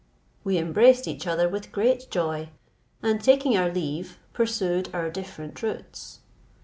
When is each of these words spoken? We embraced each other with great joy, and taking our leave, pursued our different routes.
We 0.43 0.57
embraced 0.57 1.07
each 1.07 1.27
other 1.27 1.47
with 1.47 1.71
great 1.71 2.09
joy, 2.09 2.49
and 3.03 3.23
taking 3.23 3.55
our 3.55 3.71
leave, 3.71 4.17
pursued 4.33 4.89
our 4.95 5.11
different 5.11 5.61
routes. 5.61 6.21